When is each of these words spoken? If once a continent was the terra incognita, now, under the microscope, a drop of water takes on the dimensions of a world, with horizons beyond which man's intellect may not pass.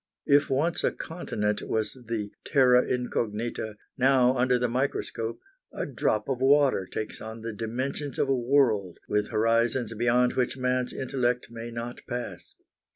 If 0.25 0.49
once 0.49 0.83
a 0.83 0.91
continent 0.91 1.61
was 1.61 1.93
the 1.93 2.31
terra 2.43 2.83
incognita, 2.87 3.77
now, 3.99 4.35
under 4.35 4.57
the 4.57 4.67
microscope, 4.67 5.39
a 5.71 5.85
drop 5.85 6.27
of 6.27 6.39
water 6.39 6.87
takes 6.87 7.21
on 7.21 7.41
the 7.41 7.53
dimensions 7.53 8.17
of 8.17 8.27
a 8.27 8.35
world, 8.35 8.97
with 9.07 9.29
horizons 9.29 9.93
beyond 9.93 10.33
which 10.33 10.57
man's 10.57 10.91
intellect 10.91 11.51
may 11.51 11.69
not 11.69 12.01
pass. 12.09 12.55